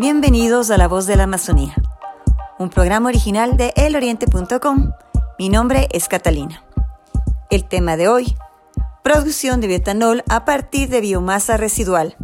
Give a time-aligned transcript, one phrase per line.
[0.00, 1.74] Bienvenidos a La Voz de la Amazonía,
[2.58, 4.92] un programa original de eloriente.com.
[5.38, 6.64] Mi nombre es Catalina.
[7.50, 8.34] El tema de hoy,
[9.04, 12.16] producción de bioetanol a partir de biomasa residual.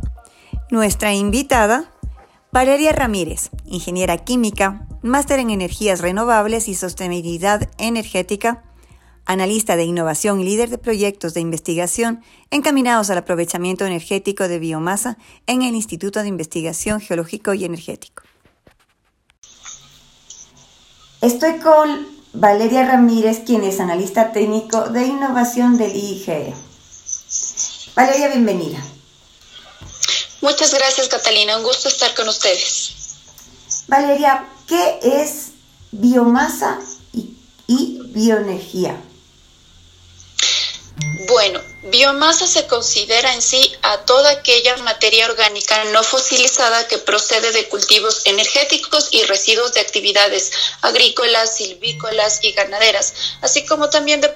[0.70, 1.92] Nuestra invitada,
[2.50, 8.62] Valeria Ramírez, ingeniera química, máster en energías renovables y sostenibilidad energética,
[9.26, 15.18] analista de innovación y líder de proyectos de investigación encaminados al aprovechamiento energético de biomasa
[15.46, 18.22] en el Instituto de Investigación Geológico y Energético.
[21.20, 26.54] Estoy con Valeria Ramírez, quien es analista técnico de innovación del IIGE.
[27.96, 28.78] Valeria, bienvenida.
[30.42, 31.56] Muchas gracias, Catalina.
[31.56, 32.94] Un gusto estar con ustedes.
[33.88, 35.52] Valeria, ¿qué es
[35.90, 36.78] biomasa
[37.12, 37.36] y,
[37.66, 39.00] y bioenergía?
[41.20, 47.52] Bueno, biomasa se considera en sí a toda aquella materia orgánica no fosilizada que procede
[47.52, 50.52] de cultivos energéticos y residuos de actividades
[50.82, 54.28] agrícolas, silvícolas y ganaderas, así como también de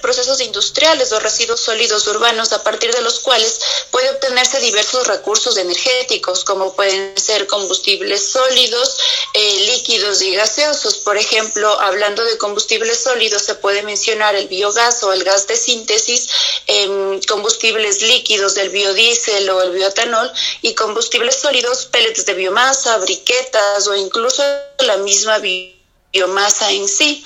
[0.00, 3.60] procesos industriales o residuos sólidos urbanos a partir de los cuales
[3.90, 8.98] puede obtenerse diversos recursos energéticos como pueden ser combustibles sólidos,
[9.34, 10.96] eh, líquidos y gaseosos.
[10.98, 15.56] Por ejemplo, hablando de combustibles sólidos se puede mencionar el biogás o el gas de
[15.56, 16.28] síntesis,
[16.66, 20.30] em, combustibles líquidos del biodiesel o el bioetanol
[20.62, 24.42] y combustibles sólidos, pellets de biomasa, briquetas o incluso
[24.78, 25.77] la misma biomasa
[26.12, 27.24] biomasa en sí.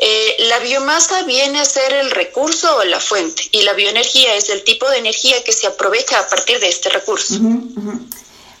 [0.00, 4.48] Eh, la biomasa viene a ser el recurso o la fuente y la bioenergía es
[4.48, 7.34] el tipo de energía que se aprovecha a partir de este recurso.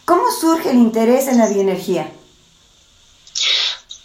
[0.04, 2.10] ¿Cómo surge el interés en la bioenergía?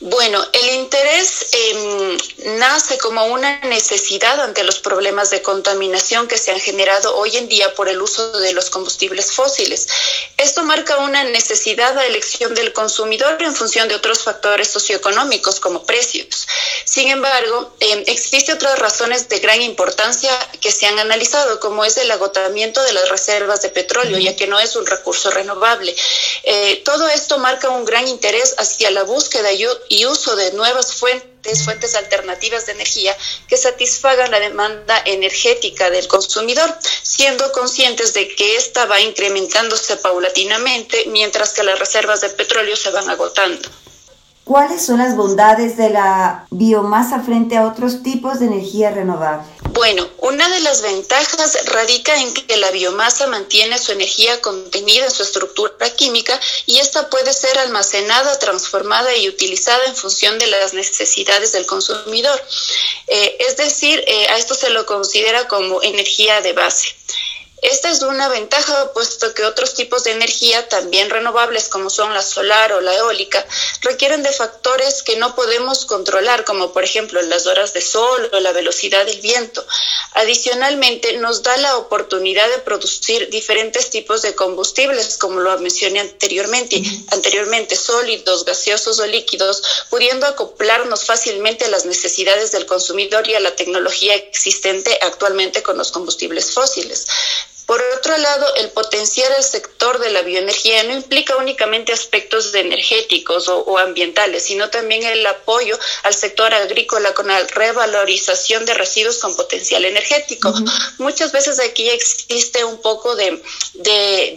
[0.06, 2.18] Bueno, el interés em,
[2.58, 7.48] nace como una necesidad ante los problemas de contaminación que se han generado hoy en
[7.48, 9.88] día por el uso de los combustibles fósiles.
[10.36, 15.86] Esto marca una necesidad a elección del consumidor en función de otros factores socioeconómicos como
[15.86, 16.50] precios.
[16.84, 21.96] Sin embargo, em, existen otras razones de gran importancia que se han analizado, como es
[21.96, 25.96] el agotamiento de las reservas de petróleo, ya que no es un recurso renovable.
[26.44, 29.63] Eh, todo esto marca un gran interés hacia la búsqueda y
[29.94, 33.16] y uso de nuevas fuentes, fuentes alternativas de energía
[33.48, 41.06] que satisfagan la demanda energética del consumidor, siendo conscientes de que ésta va incrementándose paulatinamente
[41.09, 43.70] mientras que las reservas de petróleo se van agotando.
[44.44, 49.48] ¿Cuáles son las bondades de la biomasa frente a otros tipos de energía renovable?
[49.72, 55.12] Bueno, una de las ventajas radica en que la biomasa mantiene su energía contenida en
[55.12, 60.74] su estructura química y esta puede ser almacenada, transformada y utilizada en función de las
[60.74, 62.40] necesidades del consumidor.
[63.08, 66.90] Eh, es decir, eh, a esto se lo considera como energía de base.
[67.63, 72.22] Esta es una ventaja, puesto que otros tipos de energía, también renovables como son la
[72.22, 73.46] solar o la eólica,
[73.79, 78.40] requieren de factores que no podemos controlar, como por ejemplo las horas de sol o
[78.41, 79.66] la velocidad del viento.
[80.12, 86.84] Adicionalmente, nos da la oportunidad de producir diferentes tipos de combustibles, como lo mencioné anteriormente,
[87.12, 93.40] anteriormente sólidos, gaseosos o líquidos, pudiendo acoplarnos fácilmente a las necesidades del consumidor y a
[93.40, 97.07] la tecnología existente actualmente con los combustibles fósiles.
[97.66, 103.47] Por otro lado, el potenciar el sector de la bioenergía no implica únicamente aspectos energéticos
[103.47, 109.35] o, ambientales, sino también el apoyo al sector agrícola con la revalorización de residuos con
[109.35, 110.53] potencial energético.
[110.97, 113.41] Muchas veces aquí existe un poco de,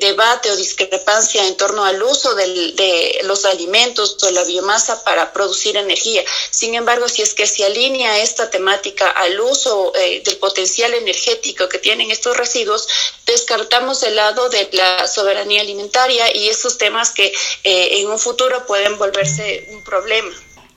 [0.01, 5.77] debate o discrepancia en torno al uso de los alimentos o la biomasa para producir
[5.77, 6.23] energía.
[6.51, 11.69] Sin embargo, si es que se alinea esta temática al uso eh, del potencial energético
[11.69, 12.89] que tienen estos residuos,
[13.27, 17.27] descartamos el lado de la soberanía alimentaria y esos temas que
[17.65, 20.31] eh, en un futuro pueden volverse un problema.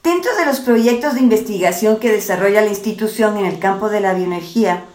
[0.04, 4.14] Dentro de los proyectos de investigación que desarrolla la institución en el campo de la
[4.14, 4.86] bioenergía,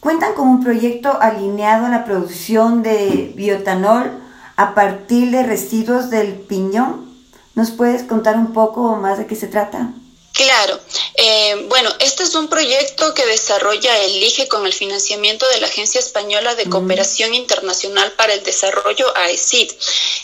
[0.00, 4.10] cuentan con un proyecto alineado a la producción de bioetanol
[4.56, 7.12] a partir de residuos del piñón.
[7.54, 9.92] ¿Nos puedes contar un poco más de qué se trata?
[10.34, 10.80] Claro.
[11.14, 15.68] Eh, bueno, este es un proyecto que desarrolla el IGE con el financiamiento de la
[15.68, 19.70] Agencia Española de Cooperación Internacional para el Desarrollo, AECID.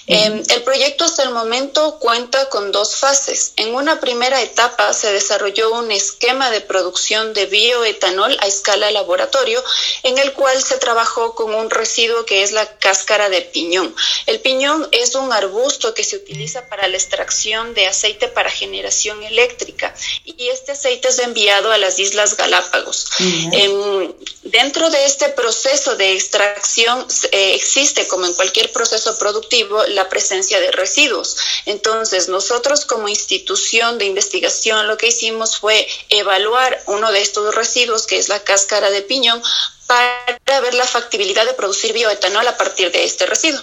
[0.09, 3.53] Eh, el proyecto hasta el momento cuenta con dos fases.
[3.55, 9.63] En una primera etapa se desarrolló un esquema de producción de bioetanol a escala laboratorio,
[10.03, 13.95] en el cual se trabajó con un residuo que es la cáscara de piñón.
[14.27, 19.23] El piñón es un arbusto que se utiliza para la extracción de aceite para generación
[19.23, 23.07] eléctrica y este aceites de enviado a las Islas Galápagos.
[23.53, 24.13] Em,
[24.43, 30.61] dentro de este proceso de extracción eh, existe, como en cualquier proceso productivo, la presencia
[30.61, 31.37] de residuos.
[31.67, 38.07] Entonces, nosotros como institución de investigación lo que hicimos fue evaluar uno de estos residuos,
[38.07, 39.43] que es la cáscara de piñón,
[39.91, 43.61] para ver la factibilidad de producir bioetanol a partir de este residuo.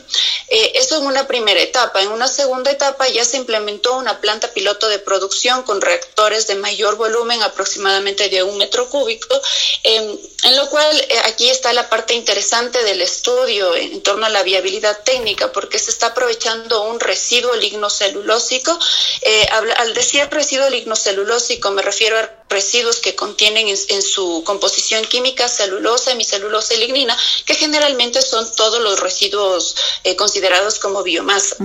[0.49, 2.01] Eh, eso en una primera etapa.
[2.01, 6.55] En una segunda etapa ya se implementó una planta piloto de producción con reactores de
[6.55, 9.39] mayor volumen, aproximadamente de un metro cúbico,
[9.83, 14.29] em, en lo cual eh, aquí está la parte interesante del estudio en torno a
[14.29, 18.77] la viabilidad técnica, porque se está aprovechando un residuo lignocelulósico.
[19.21, 19.47] Eh,
[19.77, 26.11] al decir residuo lignocelulósico me refiero a residuos que contienen en, su composición química celulosa,
[26.11, 31.57] hemicelulosa y lignina, que generalmente son todos los residuos eh, considerados como biomasa.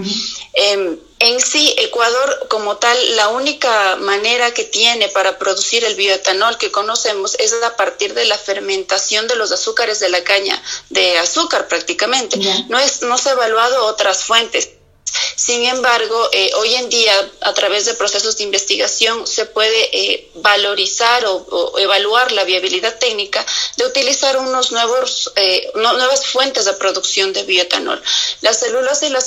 [0.54, 6.58] Em, en sí, Ecuador como tal, la única manera que tiene para producir el bioetanol
[6.58, 11.18] que conocemos es a partir de la fermentación de los azúcares de la caña de
[11.18, 12.38] azúcar prácticamente.
[12.68, 14.70] No, es, no se ha evaluado otras fuentes.
[15.36, 20.30] Sin embargo, eh, hoy en día, a través de procesos de investigación, se puede eh,
[20.34, 23.44] valorizar o, evaluar la viabilidad técnica
[23.76, 28.02] de utilizar unos nuevos, eh, nuevas fuentes de producción de bioetanol.
[28.40, 29.20] La celulosa y la,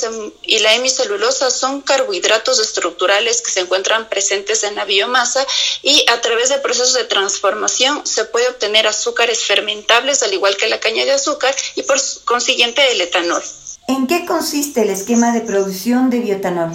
[0.43, 5.45] y la hemicelulosa son carbohidratos estructurales que se encuentran presentes en la biomasa
[5.81, 10.69] y a través de procesos de transformación se puede obtener azúcares fermentables, al igual que
[10.69, 13.43] la caña de azúcar, y por consiguiente el etanol.
[13.87, 16.71] ¿En qué consiste el esquema de producción de bioetanol?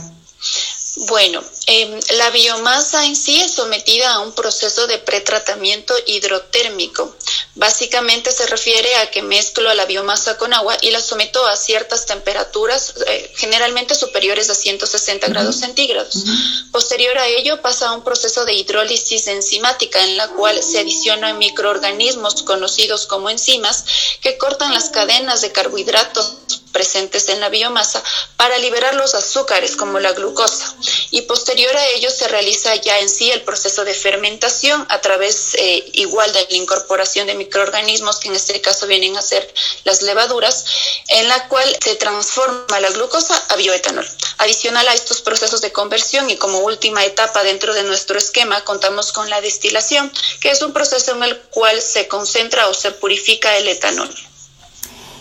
[1.08, 7.16] Bueno, em, la biomasa en sí es sometida a un proceso de pretratamiento hidrotérmico.
[7.54, 12.06] Básicamente se refiere a que mezclo la biomasa con agua y la someto a ciertas
[12.06, 16.24] temperaturas, eh, generalmente superiores a 160 grados centígrados.
[16.70, 21.38] Posterior a ello pasa a un proceso de hidrólisis enzimática en la cual se adicionan
[21.38, 23.84] microorganismos conocidos como enzimas
[24.20, 26.34] que cortan las cadenas de carbohidratos
[26.80, 28.02] presentes en la biomasa
[28.38, 30.74] para liberar los azúcares como la glucosa
[31.10, 35.54] y posterior a ello se realiza ya en sí el proceso de fermentación a través
[35.58, 39.46] eh, igual de la incorporación de microorganismos que en este caso vienen a ser
[39.84, 40.64] las levaduras
[41.08, 44.08] en la cual se transforma la glucosa a bioetanol.
[44.38, 49.12] Adicional a estos procesos de conversión y como última etapa dentro de nuestro esquema contamos
[49.12, 50.10] con la destilación
[50.40, 54.29] que es un proceso en el cual se concentra o se purifica el etanol.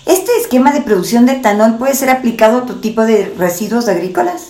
[0.06, 4.42] ¿Este esquema de producción de etanol puede ser aplicado a otro tipo de residuos agrícolas?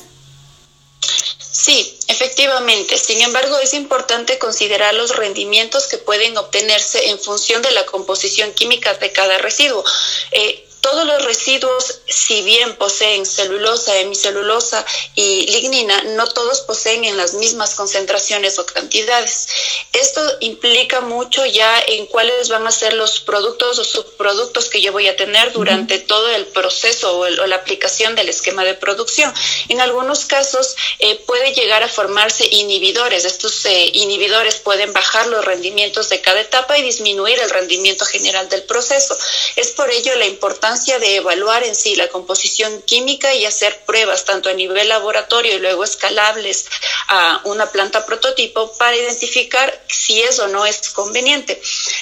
[1.40, 2.98] Sí, efectivamente.
[2.98, 8.52] Sin embargo, es importante considerar los rendimientos que pueden obtenerse en función de la composición
[8.54, 9.84] química de cada residuo.
[10.32, 14.86] Eh, todos los residuos, si bien poseen celulosa, hemicelulosa
[15.16, 19.48] y lignina, no todos poseen en las mismas concentraciones o cantidades.
[19.94, 24.92] Esto implica mucho ya en cuáles van a ser los productos o subproductos que yo
[24.92, 29.34] voy a tener durante todo el proceso o, la aplicación del esquema de producción.
[29.68, 33.26] En algunos casos eh, puede llegar a formarse inhibidores.
[33.26, 38.48] Estos eh, inhibidores pueden bajar los rendimientos de cada etapa y disminuir el rendimiento general
[38.50, 39.18] del proceso.
[39.56, 44.26] Es por ello la importancia de evaluar en sí la composición química y hacer pruebas
[44.26, 46.68] tanto a nivel laboratorio y luego escalables
[47.08, 51.60] a una planta prototipo para identificar si es o no es conveniente.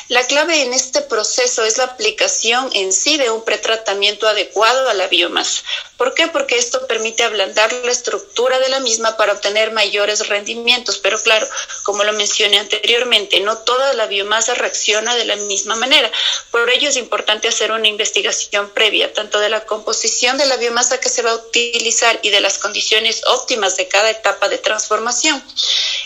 [0.10, 4.94] La clave en este proceso es la aplicación en sí de un pretratamiento adecuado a
[4.94, 5.64] la biomasa.
[5.96, 6.28] ¿Por qué?
[6.28, 10.98] Porque esto permite ablandar la estructura de la misma para obtener mayores rendimientos.
[11.00, 11.48] Pero claro,
[11.84, 16.12] como lo mencioné anteriormente, no toda la biomasa reacciona de la misma manera.
[16.52, 21.00] Por ello es importante hacer una investigación previa, tanto de la composición de la biomasa
[21.00, 25.42] que se va a utilizar y de las condiciones óptimas de cada etapa de transformación.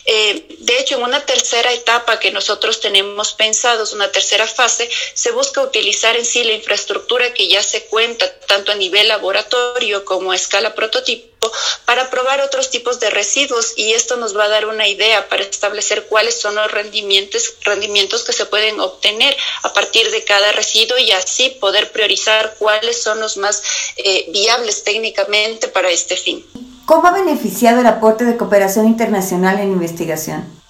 [0.06, 5.32] Eh, de hecho, en una tercera etapa que nosotros tenemos pensados, una tercera fase, se
[5.32, 10.32] busca utilizar en sí la infraestructura que ya se cuenta tanto a nivel laboratorio como
[10.32, 11.41] a escala prototipo
[11.86, 15.44] para probar otros tipos de residuos y esto nos va a dar una idea para
[15.44, 20.98] establecer cuáles son los rendimientos, rendimientos que se pueden obtener a partir de cada residuo
[20.98, 23.62] y así poder priorizar cuáles son los más
[23.98, 26.46] eh, viables técnicamente para este fin.
[26.86, 30.61] ¿Cómo ha beneficiado el aporte de cooperación internacional en investigación?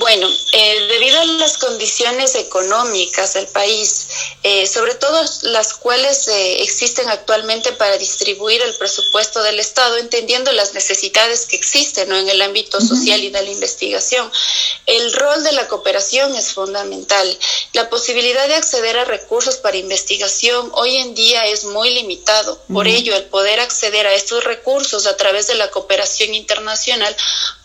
[0.00, 4.06] Bueno, eh, debido a las condiciones económicas del país,
[4.42, 10.52] eh, sobre todo las cuales eh, existen actualmente para distribuir el presupuesto del Estado, entendiendo
[10.52, 14.32] las necesidades que existen en el ámbito social y de la investigación,
[14.86, 17.38] el rol de la cooperación es fundamental.
[17.74, 22.58] La posibilidad de acceder a recursos para investigación hoy en día es muy limitado.
[22.72, 27.14] Por ello, el poder acceder a estos recursos a través de la cooperación internacional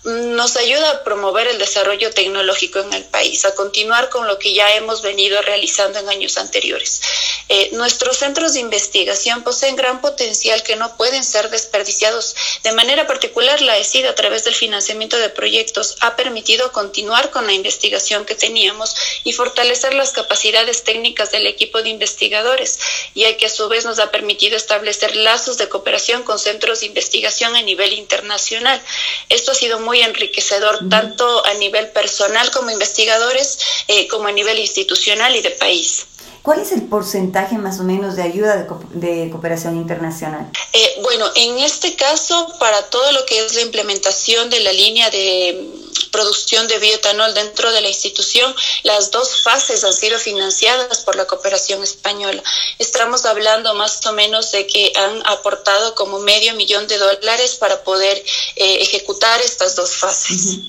[0.04, 4.26] mm, nos ayuda a promover el desarrollo tecnológico tecnológico en el país, a continuar con
[4.26, 7.02] lo que ya hemos venido realizando en años anteriores.
[7.50, 12.36] Eh, nuestros centros de investigación poseen gran potencial que no pueden ser desperdiciados.
[12.64, 17.46] De manera particular, la ESID, a través del financiamiento de proyectos, ha permitido continuar con
[17.46, 22.80] la investigación que teníamos y fortalecer las capacidades técnicas del equipo de investigadores,
[23.14, 26.88] y que a su vez nos ha permitido establecer lazos de cooperación con centros de
[26.88, 28.82] investigación a nivel internacional.
[29.30, 32.15] Esto ha sido muy enriquecedor, tanto a nivel personal
[32.54, 36.06] como investigadores, eh, como a nivel institucional y de país.
[36.46, 40.48] ¿Cuál es el porcentaje más o menos de ayuda de, cooperación internacional?
[40.74, 45.10] Eh, bueno, en este caso, para todo lo que es la implementación de la línea
[45.10, 45.72] de
[46.12, 51.26] producción de bioetanol dentro de la institución, las dos fases han sido financiadas por la
[51.26, 52.44] cooperación española.
[52.78, 57.84] Estamos hablando más o menos de que han aportado como medio millón de dólares para
[57.84, 58.24] poder
[58.56, 60.60] eh, ejecutar estas dos fases.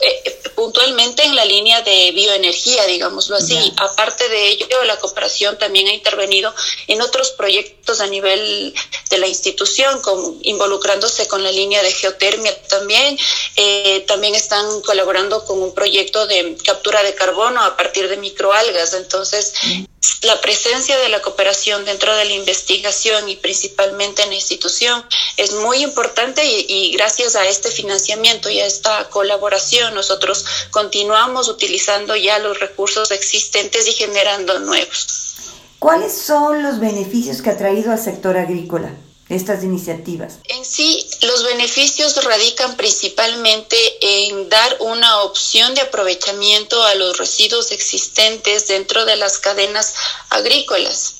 [0.00, 3.72] Eh, puntualmente en la línea de bioenergía, digámoslo así.
[3.76, 6.52] Aparte de ello, la cooperación también ha intervenido
[6.88, 8.74] en otros proyectos a nivel
[9.10, 13.18] de la institución, con, involucrándose con la línea de geotermia también.
[13.56, 18.94] Eh, también están colaborando con un proyecto de captura de carbono a partir de microalgas.
[18.94, 19.52] Entonces,
[20.22, 25.04] la presencia de la cooperación dentro de la investigación y principalmente en la institución
[25.36, 32.16] es muy importante y, gracias a este financiamiento y a esta colaboración nosotros continuamos utilizando
[32.16, 35.34] ya los recursos existentes y generando nuevos.
[35.78, 38.90] ¿Cuáles son los beneficios que ha traído al sector agrícola?
[39.28, 40.38] Estas iniciativas?
[40.44, 47.72] En sí, los beneficios radican principalmente en dar una opción de aprovechamiento a los residuos
[47.72, 49.94] existentes dentro de las cadenas
[50.30, 51.14] agrícolas.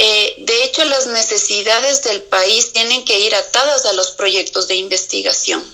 [0.00, 4.76] Eh, de hecho, las necesidades del país tienen que ir atadas a los proyectos de
[4.76, 5.64] investigación.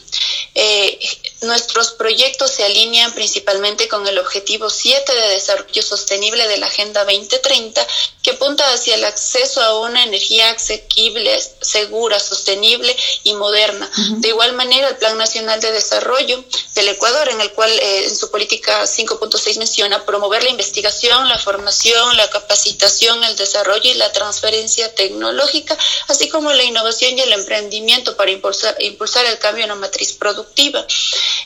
[0.54, 0.98] Eh,
[1.44, 7.04] nuestros proyectos se alinean principalmente con el objetivo 7 de desarrollo sostenible de la Agenda
[7.04, 7.86] 2030,
[8.22, 13.90] que apunta hacia el acceso a una energía asequible, segura, sostenible y moderna.
[14.18, 16.42] De igual manera, el Plan Nacional de Desarrollo
[16.74, 21.38] del Ecuador, en el cual eh, en su política 5.6 menciona promover la investigación, la
[21.38, 25.76] formación, la capacitación, el desarrollo y la transferencia tecnológica,
[26.08, 30.12] así como la innovación y el emprendimiento para impulsar, impulsar el cambio en la matriz
[30.12, 30.86] productiva.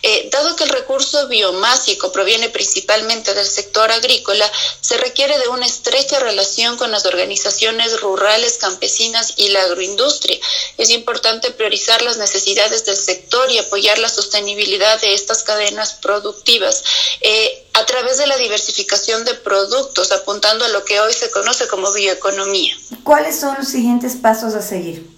[0.03, 5.67] Eh, dado que el recurso biomásico proviene principalmente del sector agrícola, se requiere de una
[5.67, 10.39] estrecha relación con las organizaciones rurales, campesinas y la agroindustria.
[10.77, 16.85] Es importante priorizar las necesidades del sector y apoyar la sostenibilidad de estas cadenas productivas.
[17.21, 21.69] Eh, a través de la diversificación de productos, apuntando a lo que hoy se conoce
[21.69, 22.75] como bioeconomía.
[23.05, 25.18] ¿Cuáles son los siguientes pasos a seguir?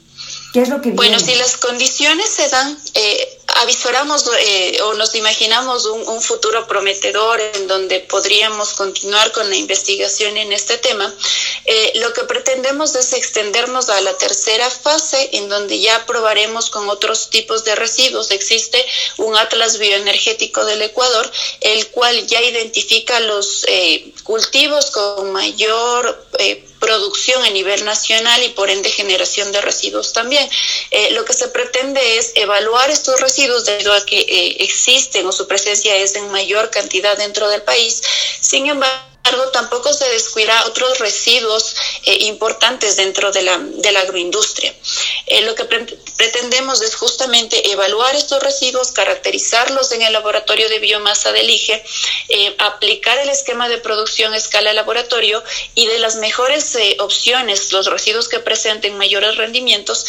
[0.53, 0.97] ¿Qué es lo que viene?
[0.97, 6.67] Bueno, si las condiciones se dan, eh, avisoramos eh, o nos imaginamos un, un, futuro
[6.67, 11.13] prometedor en donde podríamos continuar con la investigación en este tema,
[11.65, 16.89] eh, lo que pretendemos es extendernos a la tercera fase en donde ya probaremos con
[16.89, 18.31] otros tipos de residuos.
[18.31, 18.85] Existe
[19.19, 26.27] un atlas bioenergético del Ecuador, el cual ya identifica los eh, cultivos con mayor
[26.79, 30.49] producción a nivel nacional y por ende generación de residuos también.
[31.11, 35.47] lo que se pretende es evaluar estos residuos debido a que eh, existen o su
[35.47, 38.03] presencia es en mayor cantidad dentro del país.
[38.41, 39.10] Sin embargo,
[39.53, 41.75] tampoco se descuida otros residuos
[42.05, 44.75] eh, importantes dentro de la, de la agroindustria.
[45.27, 51.33] Eh, lo que pretendemos es justamente evaluar estos residuos, caracterizarlos en el laboratorio de biomasa
[51.33, 51.85] del IGE,
[52.29, 55.43] eh, aplicar el esquema de producción a escala laboratorio
[55.75, 60.07] y de las mejores opciones, los residuos que presenten mayores rendimientos,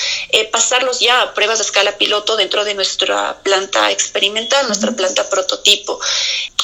[0.52, 6.00] pasarlos ya a pruebas a escala piloto dentro de nuestra planta experimental, nuestra planta prototipo.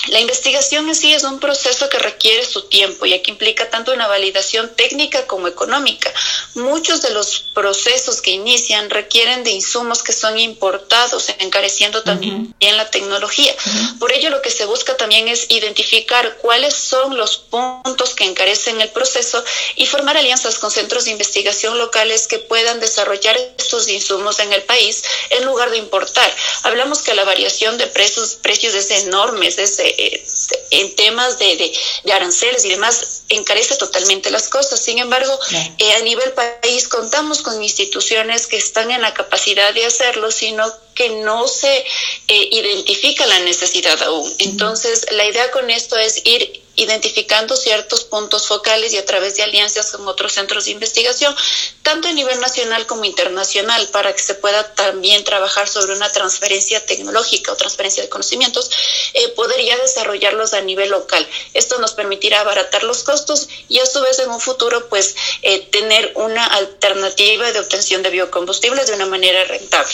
[0.09, 3.93] La investigación en sí es un proceso que requiere su tiempo, ya que implica tanto
[3.93, 6.13] una validación técnica como económica.
[6.55, 12.89] Muchos de los procesos que inician requieren de insumos que son importados, encareciendo también la
[12.89, 13.53] tecnología.
[13.99, 18.79] Por ello, lo que se busca también es identificar cuáles son los puntos que encarecen
[18.81, 19.43] el proceso
[19.75, 24.63] y formar alianzas con centros de investigación locales que puedan desarrollar estos insumos en el
[24.63, 26.33] país en lugar de importar.
[26.63, 29.57] Hablamos que la variación de precios, precios es enorme, es
[29.97, 30.25] eh,
[30.71, 31.55] en temas de,
[32.03, 34.79] de, aranceles y demás, encarece totalmente las cosas.
[34.79, 35.37] Sin embargo,
[35.77, 40.65] eh, a nivel país contamos con instituciones que están en la capacidad de hacerlo, sino
[40.93, 44.33] que no se eh, identifica la necesidad aún.
[44.39, 49.43] Entonces, la idea con esto es ir identificando ciertos puntos focales y a través de
[49.43, 51.35] alianzas con otros centros de investigación,
[51.81, 56.85] tanto a nivel nacional como internacional, para que se pueda también trabajar sobre una transferencia
[56.85, 58.69] tecnológica o transferencia de conocimientos,
[59.15, 61.27] eh, podría desarrollarlos a nivel local.
[61.55, 65.67] Esto nos permitirá abaratar los costos y a su vez en un futuro pues eh,
[65.71, 69.93] tener una alternativa de obtención de biocombustibles de una manera rentable.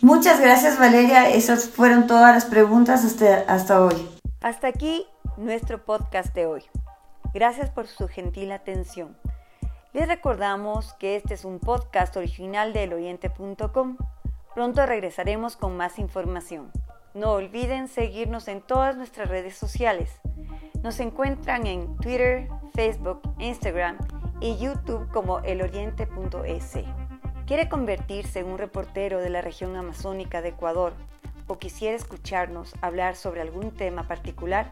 [0.00, 4.08] Muchas gracias Valeria, esas fueron todas las preguntas hasta, hasta hoy.
[4.40, 6.62] Hasta aquí nuestro podcast de hoy.
[7.32, 9.16] Gracias por su gentil atención.
[9.92, 13.96] Les recordamos que este es un podcast original de eloriente.com.
[14.54, 16.70] Pronto regresaremos con más información.
[17.14, 20.20] No olviden seguirnos en todas nuestras redes sociales.
[20.82, 23.98] Nos encuentran en Twitter, Facebook, Instagram
[24.40, 26.78] y YouTube como eloriente.es.
[27.46, 30.94] ¿Quiere convertirse en un reportero de la región amazónica de Ecuador
[31.46, 34.70] o quisiera escucharnos hablar sobre algún tema particular?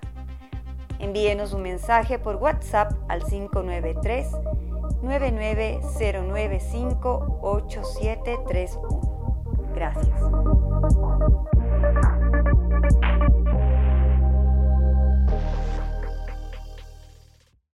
[1.01, 4.27] Envíenos un mensaje por WhatsApp al 593
[5.03, 9.73] 99095 8731.
[9.75, 10.21] Gracias.